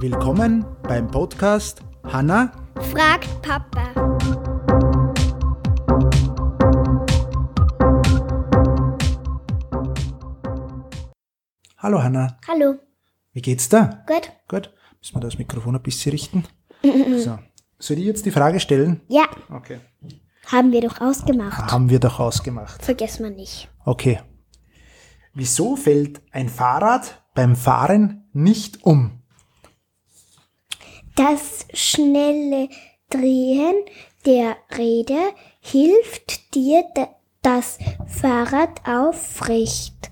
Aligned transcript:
Willkommen 0.00 0.64
beim 0.82 1.08
Podcast 1.10 1.80
Hanna 2.04 2.52
fragt 2.92 3.28
Papa. 3.42 3.92
Hallo 11.78 12.02
Hanna, 12.02 12.38
Hallo. 12.48 12.76
wie 13.32 13.42
geht's 13.42 13.68
da? 13.68 14.04
Gut? 14.06 14.30
Gut, 14.48 14.72
müssen 15.00 15.16
wir 15.16 15.20
das 15.20 15.38
Mikrofon 15.38 15.76
ein 15.76 15.82
bisschen 15.82 16.12
richten? 16.12 16.44
So. 17.18 17.38
Soll 17.78 17.98
ich 17.98 18.04
jetzt 18.04 18.26
die 18.26 18.30
Frage 18.32 18.58
stellen? 18.60 19.00
Ja, 19.08 19.24
Okay. 19.50 19.78
haben 20.46 20.72
wir 20.72 20.80
doch 20.80 21.00
ausgemacht. 21.00 21.70
Haben 21.72 21.90
wir 21.90 22.00
doch 22.00 22.18
ausgemacht. 22.20 22.82
Vergessen 22.84 23.22
wir 23.24 23.30
nicht. 23.30 23.68
Okay. 23.84 24.20
Wieso 25.34 25.76
fällt 25.76 26.20
ein 26.32 26.48
Fahrrad 26.48 27.22
beim 27.34 27.56
Fahren 27.56 28.28
nicht 28.32 28.84
um? 28.84 29.22
Das 31.16 31.66
schnelle 31.74 32.68
Drehen 33.10 33.74
der 34.24 34.56
Räder 34.76 35.32
hilft 35.60 36.54
dir, 36.54 36.84
da- 36.94 37.14
das 37.42 37.78
Fahrrad 38.06 38.86
aufrecht 38.86 40.10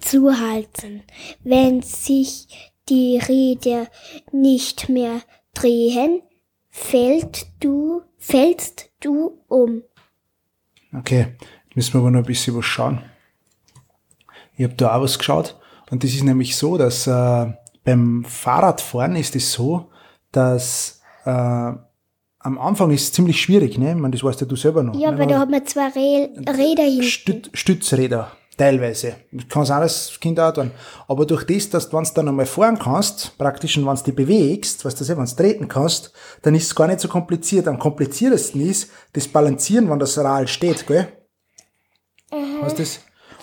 zu 0.00 0.38
halten. 0.38 1.02
Wenn 1.44 1.82
sich 1.82 2.72
die 2.88 3.18
Räder 3.18 3.88
nicht 4.32 4.88
mehr 4.88 5.20
drehen, 5.54 6.22
fällt 6.70 7.46
du, 7.60 8.02
fällst 8.18 8.90
du 9.00 9.42
um. 9.48 9.82
Okay, 10.96 11.36
jetzt 11.66 11.76
müssen 11.76 11.92
wir 11.94 12.00
aber 12.00 12.10
noch 12.10 12.20
ein 12.20 12.24
bisschen 12.26 12.56
was 12.56 12.64
schauen. 12.64 13.02
Ich 14.56 14.64
habe 14.64 14.74
da 14.74 14.96
auch 14.96 15.02
was 15.02 15.18
geschaut 15.18 15.56
und 15.90 16.04
das 16.04 16.10
ist 16.10 16.22
nämlich 16.22 16.56
so, 16.56 16.76
dass 16.78 17.06
äh, 17.06 17.46
beim 17.84 18.24
Fahrradfahren 18.24 19.16
ist 19.16 19.34
es 19.36 19.52
so, 19.52 19.90
dass 20.32 21.00
äh, 21.24 21.72
am 22.42 22.58
Anfang 22.58 22.90
ist 22.90 23.02
es 23.02 23.12
ziemlich 23.12 23.40
schwierig, 23.40 23.76
ne? 23.78 23.90
Ich 23.90 23.96
meine, 23.96 24.12
das 24.12 24.24
weißt 24.24 24.40
ja 24.40 24.46
du 24.46 24.56
selber 24.56 24.82
noch. 24.82 24.94
Ja, 24.94 25.10
ne? 25.10 25.16
aber 25.16 25.26
da 25.26 25.38
hat 25.40 25.50
man 25.50 25.66
zwei 25.66 25.88
Rä 25.88 26.30
Räder 26.48 26.84
hinten. 26.84 27.02
Stüt 27.02 27.50
Stützräder, 27.52 28.32
teilweise. 28.56 29.16
Du 29.30 29.44
kannst 29.46 29.70
auch 29.70 29.76
als 29.76 30.18
Kind 30.20 30.40
auch 30.40 30.52
tun. 30.52 30.70
Aber 31.06 31.26
durch 31.26 31.44
das, 31.44 31.68
dass 31.68 31.90
du, 31.90 31.96
wenn 31.96 32.04
du 32.04 32.10
dann 32.14 32.28
einmal 32.28 32.46
fahren 32.46 32.78
kannst, 32.78 33.36
praktisch, 33.36 33.76
und 33.76 33.86
wenn 33.86 33.94
du 33.94 34.02
dich 34.02 34.14
bewegst, 34.14 34.84
weißt 34.84 35.00
du, 35.00 35.08
wenn 35.08 35.24
du 35.24 35.36
treten 35.36 35.68
kannst, 35.68 36.12
dann 36.42 36.54
ist 36.54 36.64
es 36.64 36.74
gar 36.74 36.86
nicht 36.86 37.00
so 37.00 37.08
kompliziert. 37.08 37.68
Am 37.68 37.78
kompliziertesten 37.78 38.60
ist 38.62 38.90
das 39.12 39.28
Balancieren, 39.28 39.90
wenn 39.90 39.98
das 39.98 40.16
Rad 40.16 40.48
steht, 40.48 40.86
gell? 40.86 41.08
Weißt 42.30 42.78
du 42.78 42.82
das? 42.82 43.00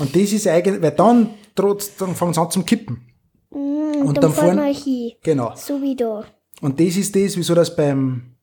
Und 0.00 0.14
das 0.16 0.32
ist 0.32 0.46
eigentlich, 0.48 0.82
weil 0.82 0.90
dann, 0.92 1.30
trotz, 1.54 1.94
dann 1.96 2.14
fängt 2.16 2.32
es 2.32 2.38
an 2.38 2.50
zum 2.50 2.64
Kippen. 2.66 3.06
Und, 3.50 4.02
Und 4.02 4.16
dann, 4.16 4.22
dann 4.22 4.32
fahren 4.32 4.56
fahren- 4.56 4.66
wir 4.66 4.74
hin. 4.74 5.12
Genau. 5.22 5.52
So 5.56 5.80
wie 5.80 5.94
da. 5.94 6.24
Und 6.60 6.80
das 6.80 6.96
ist 6.96 7.14
das, 7.14 7.36
wieso 7.36 7.54
das 7.54 7.74
beim, 7.74 8.34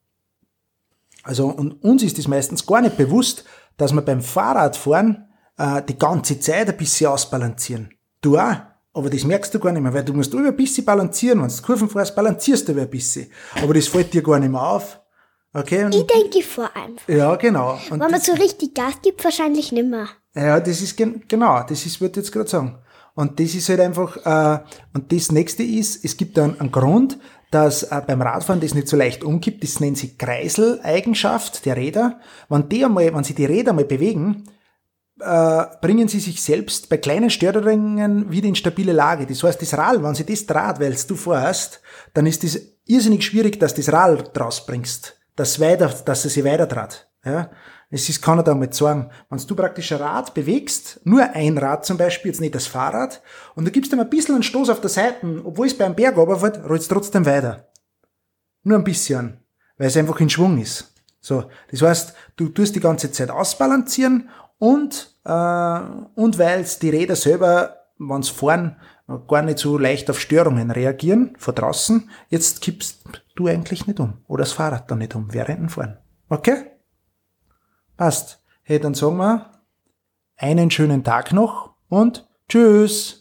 also 1.23 1.47
und 1.47 1.83
uns 1.83 2.03
ist 2.03 2.17
das 2.17 2.27
meistens 2.27 2.65
gar 2.65 2.81
nicht 2.81 2.97
bewusst, 2.97 3.43
dass 3.77 3.91
wir 3.93 4.01
beim 4.01 4.21
Fahrradfahren 4.21 5.25
äh, 5.57 5.81
die 5.83 5.97
ganze 5.97 6.39
Zeit 6.39 6.69
ein 6.69 6.77
bisschen 6.77 7.07
ausbalancieren. 7.07 7.93
Du 8.21 8.37
auch, 8.37 8.55
aber 8.93 9.09
das 9.09 9.23
merkst 9.23 9.53
du 9.53 9.59
gar 9.59 9.71
nicht 9.71 9.81
mehr, 9.83 9.93
weil 9.93 10.03
du 10.05 10.13
musst 10.13 10.33
über 10.33 10.47
ein 10.47 10.55
bisschen 10.55 10.85
balancieren. 10.85 11.41
Wenn 11.41 11.49
du 11.49 11.61
Kurven 11.61 11.89
fährst, 11.89 12.15
balancierst 12.15 12.67
du 12.67 12.71
über 12.71 12.81
ein 12.81 12.89
bisschen. 12.89 13.29
Aber 13.61 13.73
das 13.73 13.87
fällt 13.87 14.13
dir 14.13 14.23
gar 14.23 14.39
nicht 14.39 14.49
mehr 14.51 14.61
auf. 14.63 14.99
Okay? 15.53 15.85
Und, 15.85 15.95
Ich 15.95 16.05
denke, 16.05 16.41
fahr 16.41 16.71
einfach. 16.75 17.07
ja, 17.07 17.35
genau. 17.35 17.79
Und 17.89 17.99
Wenn 17.99 18.11
man 18.11 18.21
so 18.21 18.33
richtig 18.33 18.73
Gas 18.73 18.95
gibt, 19.01 19.23
wahrscheinlich 19.23 19.71
nimmer. 19.71 20.07
ja, 20.35 20.59
das 20.59 20.81
ist 20.81 20.95
gen 20.97 21.23
genau, 21.27 21.63
das 21.63 21.85
ist, 21.85 21.99
würde 22.01 22.19
ich 22.19 22.25
jetzt 22.25 22.31
gerade 22.31 22.49
sagen. 22.49 22.77
Und 23.15 23.39
das 23.39 23.55
ist 23.55 23.67
halt 23.69 23.79
einfach, 23.79 24.17
äh, 24.17 24.63
und 24.93 25.11
das 25.11 25.31
nächste 25.31 25.63
ist, 25.63 26.05
es 26.05 26.17
gibt 26.17 26.37
dann 26.37 26.59
einen 26.59 26.71
Grund, 26.71 27.17
dass 27.49 27.83
äh, 27.83 28.01
beim 28.05 28.21
Radfahren 28.21 28.61
das 28.61 28.75
nicht 28.75 28.87
so 28.87 28.95
leicht 28.95 29.23
umkippt, 29.23 29.63
das 29.63 29.79
nennt 29.79 29.97
sich 29.97 30.17
Kreiseleigenschaft 30.19 31.65
der 31.65 31.77
Räder. 31.77 32.19
Wenn 32.49 32.69
die 32.69 32.85
einmal, 32.85 33.13
wenn 33.15 33.23
sie 33.23 33.33
die 33.33 33.45
Räder 33.45 33.73
mal 33.73 33.85
bewegen, 33.85 34.43
äh, 35.19 35.63
bringen 35.81 36.07
sie 36.07 36.19
sich 36.19 36.41
selbst 36.43 36.89
bei 36.89 36.97
kleinen 36.97 37.31
Störungen 37.31 38.29
wieder 38.29 38.47
in 38.47 38.53
stabile 38.55 38.91
Lage. 38.93 39.25
Das 39.25 39.41
heißt, 39.41 39.61
das 39.61 39.75
Rad, 39.75 40.03
wenn 40.03 40.13
sie 40.13 40.25
das 40.25 40.45
Draht, 40.45 40.79
weil 40.79 40.95
du 41.07 41.15
vorhast, 41.15 41.81
dann 42.13 42.27
ist 42.27 42.43
das 42.43 42.59
irrsinnig 42.85 43.25
schwierig, 43.25 43.59
dass 43.59 43.73
du 43.73 43.81
das 43.81 43.91
Rad 43.91 44.37
draus 44.37 44.63
bringst, 44.65 45.16
dass 45.37 45.59
weiter, 45.61 45.87
dass 46.03 46.25
es 46.25 46.33
sich 46.33 46.43
weiter 46.43 46.65
draht. 46.65 47.07
Ja? 47.23 47.49
Es 47.89 48.09
ist, 48.09 48.21
kann 48.21 48.39
er 48.39 48.43
da 48.43 48.53
mal 48.53 48.73
sagen, 48.73 49.09
wenn 49.29 49.39
du 49.39 49.55
praktisch 49.55 49.93
ein 49.93 49.99
Rad 49.99 50.33
bewegst, 50.33 50.99
nur 51.05 51.23
ein 51.23 51.57
Rad 51.57 51.85
zum 51.85 51.97
Beispiel, 51.97 52.31
jetzt 52.31 52.41
nicht 52.41 52.55
das 52.55 52.67
Fahrrad, 52.67 53.21
und 53.55 53.65
du 53.65 53.71
gibst 53.71 53.93
ihm 53.93 53.99
ein 54.01 54.09
bisschen 54.09 54.35
einen 54.35 54.43
Stoß 54.43 54.69
auf 54.69 54.81
der 54.81 54.89
Seite, 54.89 55.41
obwohl 55.45 55.67
es 55.67 55.77
beim 55.77 55.95
Berg 55.95 56.17
runterfällt, 56.17 56.59
rollt 56.67 56.81
es 56.81 56.87
trotzdem 56.89 57.25
weiter. 57.25 57.69
Nur 58.63 58.77
ein 58.77 58.83
bisschen, 58.83 59.37
weil 59.77 59.87
es 59.87 59.95
einfach 59.95 60.19
in 60.19 60.29
Schwung 60.29 60.57
ist. 60.57 60.93
So, 61.21 61.45
das 61.71 61.81
heißt, 61.81 62.13
du 62.35 62.49
tust 62.49 62.75
die 62.75 62.81
ganze 62.81 63.11
Zeit 63.11 63.29
ausbalancieren 63.29 64.29
und, 64.57 65.15
äh, 65.23 65.79
und 66.15 66.37
weil 66.37 66.65
die 66.81 66.89
Räder 66.89 67.15
selber, 67.15 67.77
wenn 67.97 68.23
sie 68.23 68.33
fahren, 68.33 68.75
gar 69.27 69.43
nicht 69.43 69.59
so 69.59 69.77
leicht 69.77 70.09
auf 70.09 70.19
Störungen 70.19 70.71
reagieren 70.71 71.35
von 71.37 71.55
draußen, 71.55 72.09
jetzt 72.29 72.61
kippst 72.61 73.05
du 73.39 73.47
eigentlich 73.47 73.87
nicht 73.87 73.99
um. 73.99 74.17
Oder 74.27 74.43
das 74.43 74.51
Fahrrad 74.51 74.89
dann 74.91 74.99
nicht 74.99 75.15
um, 75.15 75.33
während 75.33 75.59
dem 75.59 75.69
Fahren. 75.69 75.97
Okay? 76.29 76.71
Passt. 77.95 78.43
Hey, 78.63 78.79
dann 78.79 78.93
sagen 78.93 79.17
wir 79.17 79.51
einen 80.35 80.69
schönen 80.69 81.03
Tag 81.03 81.31
noch 81.31 81.75
und 81.89 82.27
tschüss. 82.49 83.15